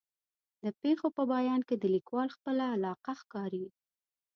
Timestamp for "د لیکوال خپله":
1.77-2.63